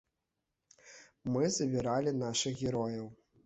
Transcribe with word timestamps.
Мы 1.35 1.43
забіралі 1.59 2.17
нашых 2.25 2.53
герояў. 2.67 3.07